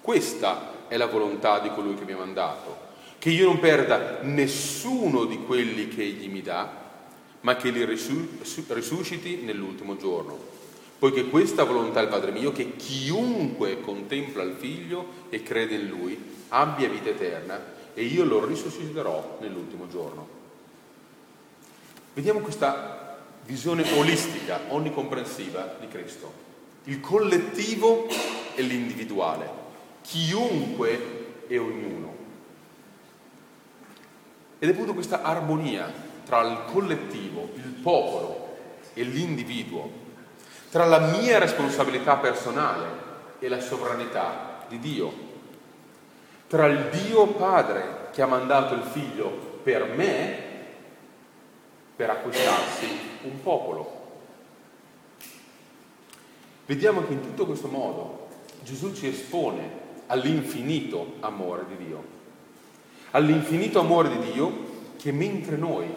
[0.01, 2.84] Questa è la volontà di colui che mi ha mandato,
[3.25, 6.71] che io non perda nessuno di quelli che egli mi dà,
[7.39, 10.37] ma che li risusciti nell'ultimo giorno.
[10.99, 16.15] Poiché questa volontà del Padre mio, che chiunque contempla il Figlio e crede in Lui
[16.49, 17.59] abbia vita eterna
[17.95, 20.27] e io lo risusciterò nell'ultimo giorno.
[22.13, 26.31] Vediamo questa visione olistica, onnicomprensiva di Cristo.
[26.83, 28.05] Il collettivo
[28.53, 29.49] e l'individuale,
[30.03, 32.14] chiunque e ognuno.
[34.59, 35.91] Ed è appunto questa armonia
[36.25, 38.57] tra il collettivo, il popolo
[38.93, 40.03] e l'individuo,
[40.71, 42.85] tra la mia responsabilità personale
[43.39, 45.13] e la sovranità di Dio,
[46.47, 49.29] tra il Dio Padre che ha mandato il figlio
[49.63, 50.43] per me
[51.95, 52.87] per acquistarsi
[53.23, 54.03] un popolo.
[56.65, 58.27] Vediamo che in tutto questo modo
[58.63, 62.03] Gesù ci espone all'infinito amore di Dio,
[63.15, 64.63] all'infinito amore di Dio
[64.97, 65.87] che mentre noi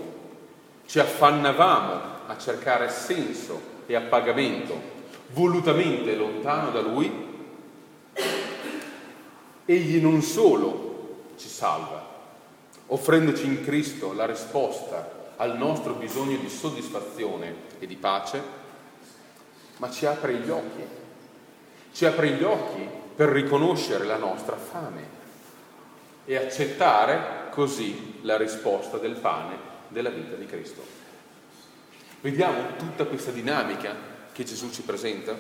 [0.87, 4.97] ci affannavamo a cercare senso e appagamento
[5.33, 7.27] volutamente lontano da Lui,
[9.65, 12.07] Egli non solo ci salva,
[12.87, 18.43] offrendoci in Cristo la risposta al nostro bisogno di soddisfazione e di pace,
[19.79, 20.83] ma ci apre gli occhi,
[21.93, 25.18] ci apre gli occhi per riconoscere la nostra fame
[26.29, 29.57] e accettare così la risposta del pane
[29.89, 30.85] della vita di Cristo.
[32.21, 33.95] Vediamo tutta questa dinamica
[34.31, 35.35] che Gesù ci presenta?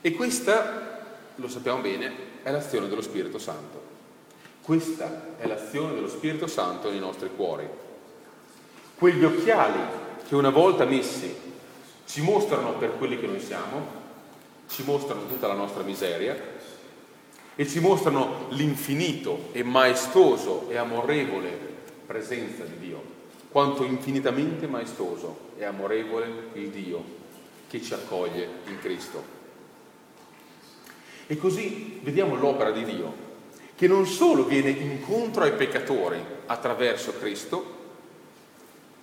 [0.00, 1.04] E questa,
[1.36, 2.12] lo sappiamo bene,
[2.42, 3.80] è l'azione dello Spirito Santo.
[4.62, 7.68] Questa è l'azione dello Spirito Santo nei nostri cuori.
[8.96, 9.78] Quegli occhiali
[10.26, 11.32] che una volta messi
[12.04, 13.98] ci mostrano per quelli che noi siamo,
[14.68, 16.58] ci mostrano tutta la nostra miseria
[17.60, 21.50] e ci mostrano l'infinito e maestoso e amorevole
[22.06, 23.02] presenza di Dio,
[23.50, 27.04] quanto infinitamente maestoso e amorevole il Dio
[27.68, 29.22] che ci accoglie in Cristo.
[31.26, 33.12] E così vediamo l'opera di Dio,
[33.74, 37.74] che non solo viene incontro ai peccatori attraverso Cristo,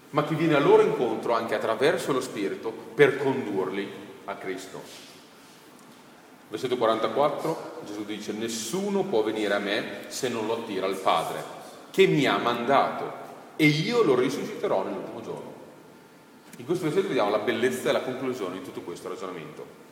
[0.10, 3.88] ma che viene a loro incontro anche attraverso lo Spirito per condurli
[4.26, 5.07] a Cristo.
[6.50, 11.44] Versetto 44, Gesù dice, nessuno può venire a me se non lo attira il Padre,
[11.92, 13.26] che mi ha mandato,
[13.58, 15.54] e io lo risusciterò nell'ultimo giorno.
[16.58, 19.86] In questo versetto vediamo la bellezza e la conclusione di tutto questo ragionamento.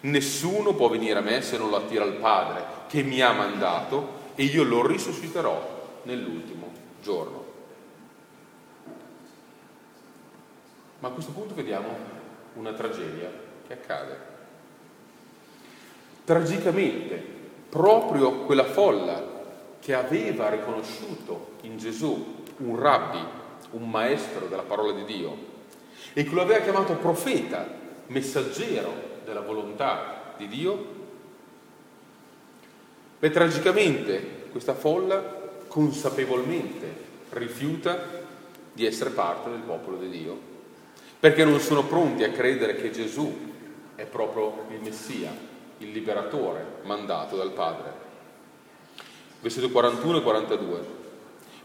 [0.00, 4.16] Nessuno può venire a me se non lo attira il Padre che mi ha mandato
[4.34, 6.70] e io lo risusciterò nell'ultimo
[7.02, 7.44] giorno.
[11.00, 11.88] Ma a questo punto vediamo
[12.54, 13.30] una tragedia
[13.66, 14.27] che accade.
[16.28, 17.24] Tragicamente,
[17.70, 19.24] proprio quella folla
[19.80, 23.18] che aveva riconosciuto in Gesù un rabbi,
[23.70, 25.34] un maestro della parola di Dio,
[26.12, 27.66] e che lo aveva chiamato profeta,
[28.08, 28.92] messaggero
[29.24, 30.86] della volontà di Dio,
[33.20, 35.22] beh, tragicamente questa folla
[35.66, 36.92] consapevolmente
[37.30, 38.04] rifiuta
[38.74, 40.38] di essere parte del popolo di Dio,
[41.18, 43.34] perché non sono pronti a credere che Gesù
[43.94, 48.06] è proprio il Messia, il liberatore mandato dal Padre.
[49.40, 50.80] Versetto 41 e 42.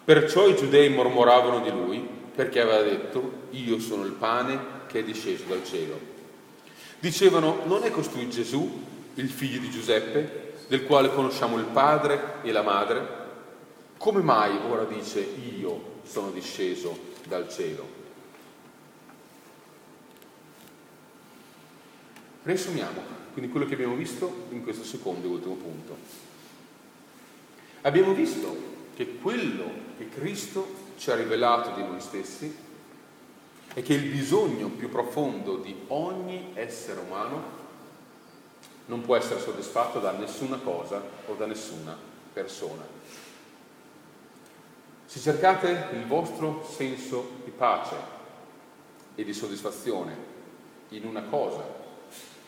[0.03, 5.03] Perciò i giudei mormoravano di lui perché aveva detto io sono il pane che è
[5.03, 6.11] disceso dal cielo.
[6.99, 8.81] Dicevano non è costui Gesù,
[9.15, 13.21] il figlio di Giuseppe, del quale conosciamo il padre e la madre?
[13.97, 16.97] Come mai ora dice io sono disceso
[17.27, 18.01] dal cielo?
[22.43, 25.97] Riassumiamo quindi quello che abbiamo visto in questo secondo e ultimo punto.
[27.81, 29.65] Abbiamo visto che quello
[29.97, 32.55] che Cristo ci ha rivelato di noi stessi
[33.73, 37.61] e che il bisogno più profondo di ogni essere umano
[38.85, 41.97] non può essere soddisfatto da nessuna cosa o da nessuna
[42.31, 42.85] persona.
[45.05, 47.95] Se cercate il vostro senso di pace
[49.15, 50.31] e di soddisfazione
[50.89, 51.82] in una cosa,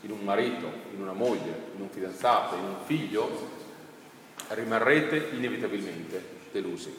[0.05, 3.53] in un marito, in una moglie, in un fidanzato, in un figlio,
[4.49, 6.95] rimarrete inevitabilmente delusi.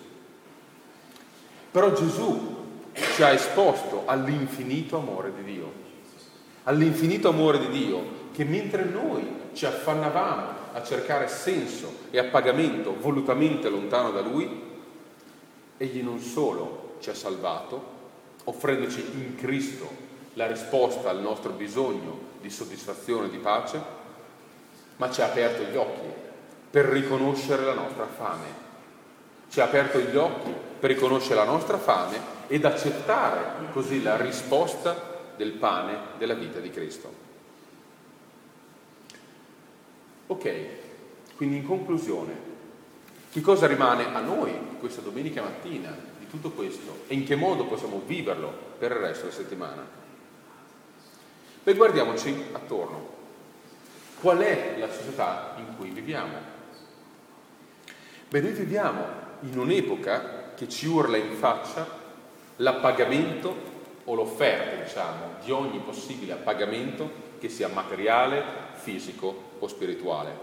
[1.71, 2.65] Però Gesù
[3.15, 5.73] ci ha esposto all'infinito amore di Dio,
[6.65, 13.69] all'infinito amore di Dio che mentre noi ci affannavamo a cercare senso e appagamento volutamente
[13.69, 14.65] lontano da Lui,
[15.79, 17.95] Egli non solo ci ha salvato,
[18.45, 20.05] offrendoci in Cristo
[20.35, 23.81] la risposta al nostro bisogno di soddisfazione di pace,
[24.97, 26.09] ma ci ha aperto gli occhi
[26.71, 28.65] per riconoscere la nostra fame.
[29.49, 35.15] Ci ha aperto gli occhi per riconoscere la nostra fame ed accettare così la risposta
[35.37, 37.25] del pane della vita di Cristo.
[40.29, 40.67] Ok,
[41.37, 42.55] quindi in conclusione,
[43.31, 47.67] che cosa rimane a noi questa domenica mattina di tutto questo e in che modo
[47.67, 50.05] possiamo viverlo per il resto della settimana?
[51.67, 53.09] Beh, guardiamoci attorno.
[54.21, 56.39] Qual è la società in cui viviamo?
[58.29, 59.05] Beh, noi viviamo
[59.41, 61.85] in un'epoca che ci urla in faccia
[62.59, 63.53] l'appagamento
[64.05, 67.11] o l'offerta, diciamo, di ogni possibile appagamento
[67.41, 68.45] che sia materiale,
[68.75, 70.39] fisico o spirituale.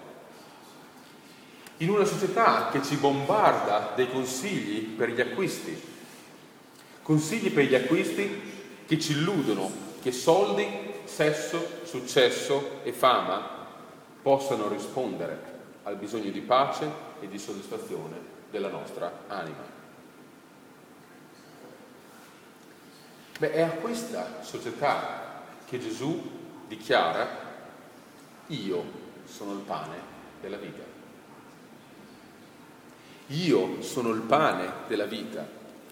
[1.78, 5.92] In una società che ci bombarda dei consigli per gli acquisti,
[7.02, 8.42] Consigli per gli acquisti
[8.86, 9.72] che ci illudono
[10.02, 13.62] che soldi, sesso, successo e fama
[14.22, 15.52] possano rispondere
[15.84, 16.90] al bisogno di pace
[17.20, 19.72] e di soddisfazione della nostra anima.
[23.40, 26.22] Beh, è a questa società che Gesù
[26.68, 27.28] dichiara,
[28.48, 28.84] io
[29.26, 29.98] sono il pane
[30.40, 30.84] della vita.
[33.28, 35.46] Io sono il pane della vita.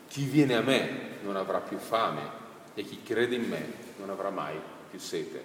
[0.08, 2.40] Chi viene a me non avrà più fame
[2.74, 4.60] e chi crede in me non avrà mai
[4.92, 5.44] più sete.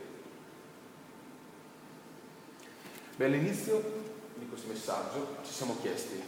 [3.17, 3.81] Beh, all'inizio
[4.35, 6.21] di questo messaggio ci siamo chiesti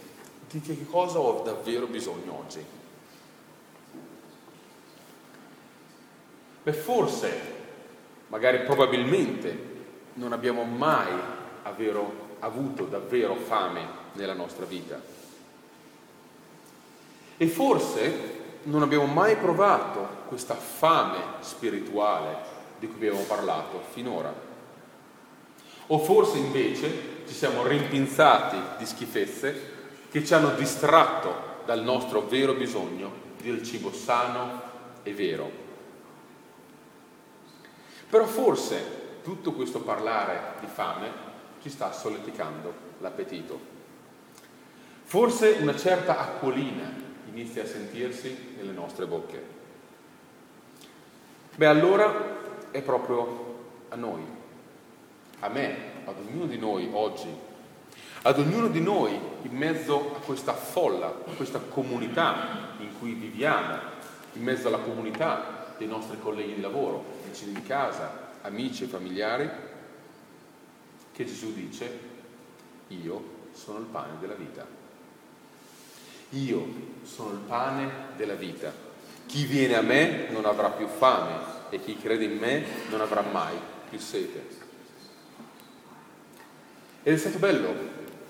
[0.49, 2.65] di che cosa ho davvero bisogno oggi.
[6.63, 7.41] Beh, forse,
[8.27, 9.67] magari probabilmente,
[10.13, 11.11] non abbiamo mai
[11.63, 14.99] avero, avuto davvero fame nella nostra vita.
[17.37, 22.48] E forse non abbiamo mai provato questa fame spirituale
[22.79, 24.33] di cui abbiamo parlato finora.
[25.87, 29.77] O forse invece ci siamo rimpinzati di schifezze
[30.09, 34.61] che ci hanno distratto dal nostro vero bisogno del cibo sano
[35.03, 35.51] e vero.
[38.09, 41.11] Però forse tutto questo parlare di fame
[41.61, 43.77] ci sta solleticando l'appetito.
[45.03, 46.91] Forse una certa acquolina
[47.31, 49.57] inizia a sentirsi nelle nostre bocche.
[51.55, 52.38] Beh, allora
[52.71, 53.57] è proprio
[53.89, 54.37] a noi
[55.39, 57.29] a me, ad ognuno di noi oggi,
[58.21, 63.77] ad ognuno di noi in mezzo a questa folla, a questa comunità in cui viviamo,
[64.33, 69.49] in mezzo alla comunità dei nostri colleghi di lavoro, vicini di casa, amici e familiari,
[71.13, 71.99] che Gesù dice,
[72.87, 74.65] io sono il pane della vita.
[76.31, 76.67] Io
[77.03, 78.71] sono il pane della vita.
[79.25, 83.21] Chi viene a me non avrà più fame e chi crede in me non avrà
[83.21, 83.55] mai
[83.89, 84.57] più sete.
[87.03, 87.73] Ed è stato bello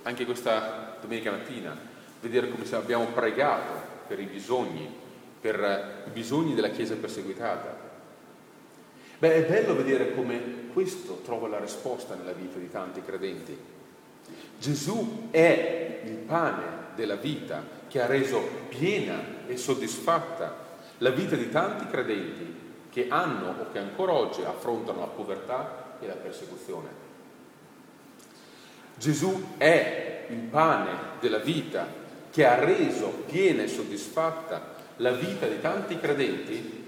[0.03, 1.77] anche questa domenica mattina
[2.21, 3.73] vedere come abbiamo pregato
[4.07, 4.89] per i bisogni,
[5.39, 7.87] per i bisogni della Chiesa perseguitata.
[9.17, 13.57] Beh, è bello vedere come questo trova la risposta nella vita di tanti credenti.
[14.57, 20.67] Gesù è il pane della vita che ha reso piena e soddisfatta
[20.99, 22.58] la vita di tanti credenti
[22.91, 27.07] che hanno o che ancora oggi affrontano la povertà e la persecuzione.
[28.95, 31.87] Gesù è il pane della vita
[32.31, 36.87] che ha reso piena e soddisfatta la vita di tanti credenti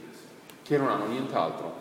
[0.61, 1.79] che non hanno nient'altro,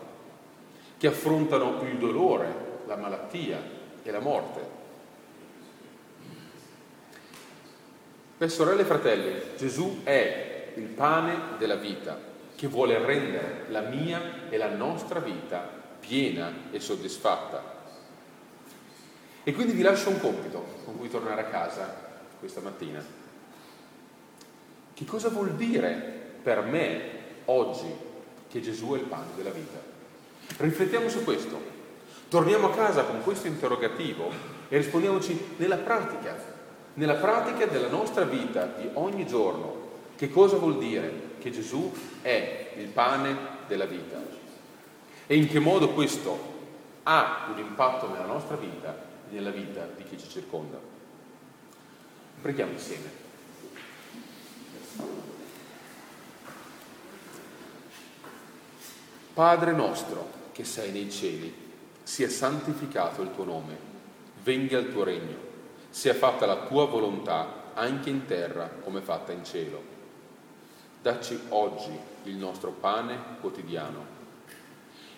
[0.97, 2.53] che affrontano il dolore,
[2.87, 3.61] la malattia
[4.03, 4.79] e la morte.
[8.37, 12.29] Per sorelle e fratelli, Gesù è il pane della vita
[12.61, 15.67] che vuole rendere la mia e la nostra vita
[15.99, 17.79] piena e soddisfatta.
[19.41, 21.91] E quindi vi lascio un compito con cui tornare a casa
[22.37, 23.03] questa mattina.
[24.93, 27.01] Che cosa vuol dire per me
[27.45, 27.91] oggi
[28.47, 29.81] che Gesù è il pane della vita?
[30.57, 31.59] Riflettiamo su questo.
[32.29, 34.29] Torniamo a casa con questo interrogativo
[34.69, 36.37] e rispondiamoci nella pratica,
[36.93, 39.89] nella pratica della nostra vita di ogni giorno.
[40.15, 43.35] Che cosa vuol dire che Gesù è il pane
[43.67, 44.21] della vita?
[45.27, 46.49] E in che modo questo
[47.03, 50.79] ha un impatto nella nostra vita nella vita di chi ci circonda.
[52.41, 53.19] Preghiamo insieme.
[59.33, 61.53] Padre nostro che sei nei cieli,
[62.03, 63.77] sia santificato il tuo nome,
[64.43, 65.37] venga il tuo regno,
[65.89, 69.99] sia fatta la tua volontà anche in terra come fatta in cielo.
[71.01, 74.05] Dacci oggi il nostro pane quotidiano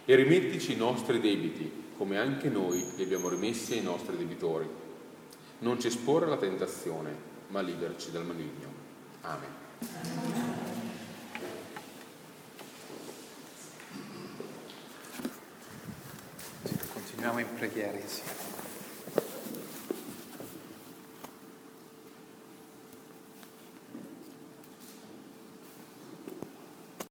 [0.06, 4.68] e rimettici i nostri debiti come anche noi li abbiamo rimessi ai nostri debitori.
[5.60, 7.14] Non ci esporre alla tentazione,
[7.48, 8.72] ma liberaci dal maligno.
[9.22, 9.62] Amen.
[16.94, 18.43] Continuiamo in preghiera insieme.